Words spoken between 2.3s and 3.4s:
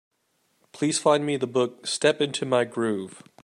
My Groove.